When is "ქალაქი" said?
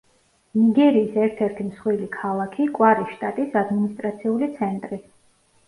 2.17-2.67